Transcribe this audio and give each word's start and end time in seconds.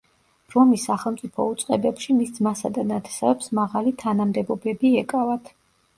რომის 0.53 0.85
სახელმწიფო 0.87 1.45
უწყებებში 1.49 2.15
მის 2.21 2.33
ძმასა 2.37 2.73
და 2.79 2.87
ნათესავებს 2.95 3.53
მაღალი 3.61 3.97
თანამდებობები 4.05 4.97
ეკავათ. 5.03 5.55